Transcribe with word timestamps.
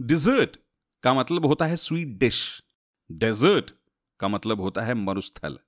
Dessert 0.00 0.56
का 1.02 1.14
मतलब 1.14 1.46
होता 1.46 1.64
है 1.64 1.76
स्वीट 1.76 2.08
डिश 2.08 2.62
डेजर्ट 3.12 3.70
का 4.20 4.28
मतलब 4.28 4.60
होता 4.60 4.82
है 4.82 4.94
मरुस्थल. 4.94 5.58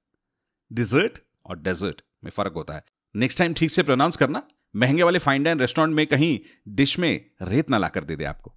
डिजर्ट 0.72 1.18
और 1.46 1.58
डेजर्ट 1.58 2.02
में 2.24 2.30
फ़र्क 2.30 2.52
होता 2.52 2.74
है. 2.74 2.84
नेक्स्ट 3.16 3.38
टाइम 3.38 3.54
ठीक 3.54 3.70
से 3.70 3.82
प्रोनाउंस 3.82 4.16
करना. 4.16 4.42
महँगे 4.76 5.02
वाले 5.02 5.18
फाइन 5.18 5.42
डाइन 5.42 5.60
रेस्टोरेंट 5.60 5.94
में 5.94 6.06
कहीं 6.06 6.38
डिश 6.68 6.98
में 6.98 7.30
रेत 7.42 7.70
ना 7.70 7.78
लाकर 7.78 8.04
दे 8.04 8.16
दे 8.16 8.24
आपको. 8.24 8.54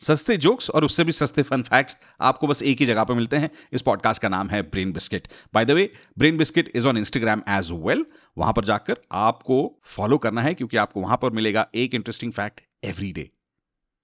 सस्ते 0.00 0.36
जोक्स 0.36 0.70
और 0.70 0.84
उससे 0.84 1.04
भी 1.04 1.12
सस्ते 1.12 1.42
फन 1.42 1.62
फैक्ट्स 1.62 1.96
आपको 2.20 2.46
बस 2.46 2.62
एक 2.62 2.78
ही 2.78 2.86
जगह 2.86 3.04
पर 3.04 3.14
मिलते 3.14 3.36
हैं. 3.36 3.50
इस 3.72 3.82
पॉडकास्ट 3.82 4.22
का 4.22 4.28
नाम 4.28 4.48
है 4.48 4.62
Brain 4.62 4.92
Biscuit 4.92 5.28
by 5.54 5.64
the 5.64 5.70
way 5.70 5.92
Brain 6.18 6.36
Biscuit 6.36 6.72
is 6.74 6.88
on 6.88 6.96
Instagram 6.96 7.42
as 7.48 7.70
well 7.72 8.06
वहाँ 8.38 8.52
पर 8.52 8.64
जाकर 8.64 8.96
आपको 9.12 9.80
फॉलो 9.84 10.18
करना 10.18 10.42
है 10.42 10.54
क्योंकि 10.54 10.76
आपको 10.76 11.00
वहाँ 11.00 11.18
पर 11.22 11.30
मिलेगा 11.30 11.68
एक 11.74 11.94
interesting 11.94 12.32
fact 12.32 12.60
every 12.84 13.12
day 13.12 13.30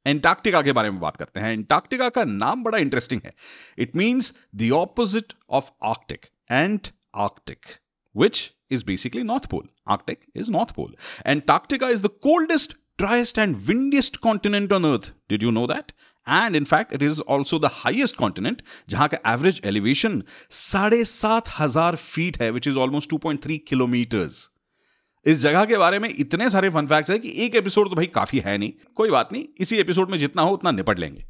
Antarctica 0.06 0.62
के 0.62 0.72
बारे 0.72 0.90
में 0.90 1.00
बात 1.00 1.16
करते 1.16 1.40
हैं। 1.40 1.52
एंटार्क्टिका 1.52 2.08
का 2.08 2.24
नाम 2.24 2.62
बड़ा 2.64 2.78
इंटरेस्टिंग 2.78 3.20
है। 3.24 3.34
It 3.78 3.96
means 3.96 4.32
the 4.56 4.70
opposite 4.74 5.32
of 5.50 5.70
Arctic 5.84 6.26
Antarctic 7.16 7.66
which 8.14 8.50
is 8.70 8.84
basically 8.84 9.22
north 9.22 9.46
pole 9.50 9.68
Arctic 9.88 10.24
is 10.36 10.50
north 10.50 10.74
pole 10.74 10.94
Antarctica 11.26 11.88
is 11.88 12.02
the 12.02 12.10
coldest 12.22 12.76
driest 12.98 13.38
and 13.38 13.56
windiest 13.66 14.16
continent 14.16 14.72
on 14.72 14.84
earth 14.84 15.12
did 15.30 15.42
you 15.42 15.50
know 15.50 15.66
that 15.66 15.92
and 16.26 16.56
in 16.56 16.64
fact 16.64 16.92
it 16.92 17.02
is 17.02 17.20
also 17.28 17.58
the 17.58 17.70
highest 17.72 18.16
continent 18.16 18.62
जहाँ 18.88 19.08
का 19.08 19.18
average 19.32 19.60
elevation 19.64 20.22
साढ़े 20.50 21.04
सात 21.04 21.48
हज़ार 21.58 21.96
feet 21.96 22.40
है 22.42 22.50
which 22.50 22.68
is 22.68 22.78
almost 22.78 23.10
two 23.10 23.18
point 23.18 23.42
three 23.42 23.58
kilometres 23.68 24.48
इस 25.26 25.38
जगह 25.40 25.64
के 25.64 25.76
बारे 25.76 25.98
में 25.98 26.08
इतने 26.08 26.50
सारे 26.50 26.68
फन 26.70 26.86
फैक्ट्स 26.86 27.10
है 27.10 27.18
कि 27.18 27.32
एक 27.44 27.54
एपिसोड 27.54 27.88
तो 27.90 27.96
भाई 27.96 28.06
काफ़ी 28.06 28.38
है 28.38 28.56
नहीं। 28.58 28.72
कोई 28.94 29.10
बात 29.10 29.32
नहीं 29.32 29.44
इसी 29.60 29.76
एपिसोड 29.76 30.10
में 30.10 30.18
जितना 30.18 30.42
हो 30.42 30.50
उतना 30.50 30.70
निपट 30.70 30.98
लेंगे। 30.98 31.24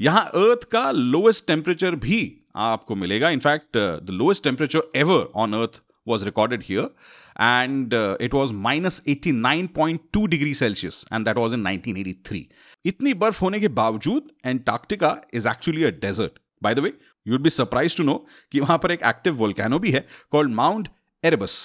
यहाँ 0.00 0.24
अर्थ 0.24 0.64
का 0.64 0.90
लोएस्ट 0.90 1.46
टेम्परेचर 1.46 1.94
भी 1.96 2.20
आपको 2.56 2.94
मिलेगा। 2.94 3.30
In fact 3.30 3.76
the 3.76 4.06
lowest 4.10 4.44
temperature 4.44 4.90
ever 4.96 5.30
on 5.34 5.52
earth 5.52 5.82
was 6.08 6.24
was 6.24 6.26
recorded 6.26 6.62
here 6.62 6.88
and 7.36 7.94
uh, 7.94 8.16
it 8.20 8.32
was 8.34 8.52
minus 8.52 9.00
89.2 9.00 10.22
degree 10.28 10.54
celsius 10.54 11.04
and 11.10 11.26
that 11.26 11.36
was 11.36 11.52
in 11.52 11.62
1983 11.62 12.40
इतनी 12.84 13.14
बर्फ़ 13.14 13.40
होने 13.40 13.60
के 13.60 13.68
बावजूद 13.68 14.30
Antarctica 14.46 15.16
is 15.34 15.48
actually 15.48 15.84
a 15.84 15.90
desert 16.00 16.38
by 16.62 16.74
the 16.74 16.78
way 16.78 16.92
you 17.26 17.34
would 17.34 17.42
be 17.42 17.50
surprise 17.50 17.96
to 17.96 18.04
know 18.04 18.14
कि 18.52 18.60
वहाँ 18.60 18.78
पर 18.78 18.92
एक 18.92 19.02
active 19.02 19.34
volcano 19.34 19.78
भी 19.78 19.90
है 19.90 20.06
कॉल्ड 20.30 20.50
माउंट 20.54 20.88
एरेबस 21.24 21.58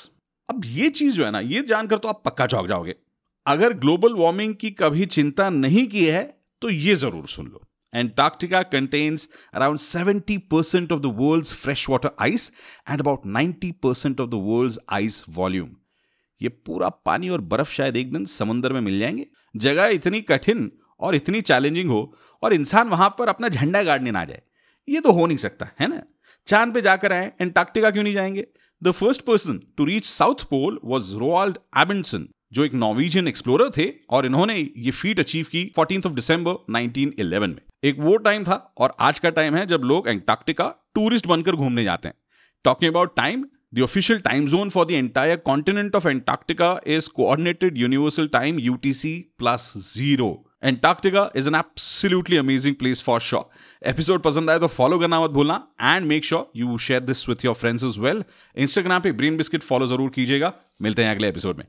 अब 0.49 0.61
ये 0.65 0.89
चीज़ 0.89 1.15
जो 1.15 1.25
है 1.25 1.31
ना, 1.31 1.39
ये 1.39 1.61
जानकर 1.61 1.97
तो 1.97 2.07
आप 2.07 2.21
पक्का 2.25 2.45
चौक 2.47 2.67
जाओगे। 2.67 2.95
अगर 3.45 3.73
ग्लोबल 3.73 4.13
वार्मिंग 4.13 4.55
की 4.55 4.71
कभी 4.71 5.05
चिंता 5.05 5.49
नहीं 5.49 5.87
की 5.87 6.05
है 6.05 6.23
तो 6.61 6.69
ये 6.69 6.95
ज़रूर 6.95 7.27
सुन 7.27 7.45
लो। 7.45 7.61
Antarctica 7.93 8.59
contains 8.71 9.23
around 9.55 9.79
70% 9.81 10.91
of 10.91 11.01
the 11.03 11.11
world's 11.19 11.51
freshwater 11.61 12.09
ice 12.25 12.47
and 12.87 13.03
about 13.03 13.27
90% 13.35 14.19
of 14.19 14.31
the 14.33 14.41
world's 14.47 14.77
ice 14.97 15.19
volume. 15.37 15.69
ये 16.41 16.49
पूरा 16.49 16.89
पानी 17.05 17.29
और 17.29 17.41
बर्फ़ 17.41 17.71
शायद 17.71 17.95
एक 17.95 18.11
दिन 18.13 18.25
समुद्र 18.25 18.73
में 18.73 18.81
मिल 18.81 18.99
जाएँगे। 18.99 19.25
जगह 19.55 19.87
इतनी 19.87 20.21
कठिन 20.21 20.71
और 20.99 21.15
इतनी 21.15 21.41
चैलेंजिंग 21.41 21.89
हो 21.89 22.01
और 22.43 22.53
इंसान 22.53 22.89
वहाँ 22.89 23.09
पर 23.19 23.27
अपना 23.27 23.49
झंडा 23.49 23.83
गाड़ने 23.83 24.11
ना 24.11 24.25
जाए। 24.25 24.41
ये 24.87 24.99
तो 24.99 25.11
हो 25.11 25.25
नहीं 25.25 25.37
सकता, 25.37 25.69
है 25.79 25.87
ना? 25.87 26.01
चाँद 26.47 26.73
पे 26.73 26.81
जाकर 26.81 27.13
आए 27.13 27.31
एंटार्क्टिका 27.41 27.91
क्यों 27.91 28.03
नहीं 28.03 28.13
जाएँगे? 28.13 28.47
The 28.83 28.91
first 28.91 29.21
person 29.21 29.61
to 29.77 29.85
reach 29.85 30.05
south 30.05 30.43
pole 30.49 30.79
was 30.83 31.15
Roald 31.15 31.57
Amundsen 31.77 32.27
जो 32.53 32.65
एक 32.65 32.73
नॉर्वेजियन 32.73 33.27
एक्सप्लोरर 33.27 33.71
थे 33.77 33.91
और 34.09 34.25
इन्होंने 34.25 34.55
ये 34.55 34.91
फीट 34.91 35.19
अचीव 35.19 35.45
की 35.51 35.71
फोर्टीन 35.75 36.01
ऑफ़ 36.05 36.13
दिसंबर 36.13 36.51
1911 36.73 37.47
में 37.47 37.57
एक 37.83 37.99
वो 37.99 38.15
टाइम 38.17 38.43
था 38.43 38.55
और 38.77 38.95
आज 38.99 39.19
का 39.19 39.29
टाइम 39.29 39.55
है 39.55 39.65
जब 39.65 39.81
लोग 39.83 40.07
एंटार्क्टिका 40.07 40.73
टूरिस्ट 40.95 41.27
बनकर 41.27 41.55
घूमने 41.55 41.83
जाते 41.83 42.07
हैं 42.07 42.15
talking 42.65 42.91
about 42.91 43.15
time 43.15 43.45
The 43.69 43.83
official 43.83 44.21
time 44.21 44.47
zone 44.47 44.69
for 44.69 44.85
the 44.85 44.95
entire 44.95 45.35
continent 45.35 45.93
of 45.93 46.05
Antarctica 46.05 46.79
is 46.85 47.09
Coordinated 47.09 47.77
Universal 47.77 48.29
Time 48.29 48.59
UTC 48.59 49.27
plus. 49.37 49.75
Antarctica 50.63 51.25
is 51.35 51.47
an 51.47 51.55
absolutely 51.55 52.37
amazing 52.37 52.75
place 52.75 53.03
for 53.03 53.19
sure 53.21 53.89
episode 53.89 54.21
पसंद 54.21 54.49
आए 54.49 54.59
तो 54.59 54.67
फॉलो 54.67 54.99
करना 54.99 55.19
मत 55.21 55.29
भूलना 55.31 55.55
and 55.81 56.05
make 56.07 56.25
sure 56.25 56.51
you 56.55 56.77
share 56.77 57.01
this 57.01 57.27
with 57.29 57.45
your 57.45 57.55
friends 57.55 57.83
as 57.83 57.99
well 57.99 58.23
Instagram 58.57 59.01
पे 59.01 59.11
green 59.11 59.37
biscuit 59.37 59.63
follow 59.63 59.87
ज़रूर 59.87 60.09
कीजिएगा। 60.09 60.53
मिलते 60.81 61.03
हैं 61.03 61.11
अगले 61.15 61.27
एपिसोड 61.27 61.57
में। 61.57 61.65